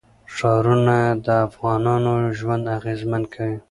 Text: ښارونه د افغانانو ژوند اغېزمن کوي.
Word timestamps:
ښارونه 0.35 0.97
د 1.25 1.27
افغانانو 1.47 2.13
ژوند 2.37 2.63
اغېزمن 2.77 3.23
کوي. 3.33 3.57